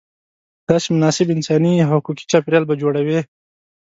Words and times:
داسې 0.69 0.87
مناسب 0.95 1.27
انساني 1.31 1.73
او 1.83 1.89
حقوقي 1.93 2.23
چاپېریال 2.31 2.63
به 2.67 2.75
جوړوې. 2.81 3.19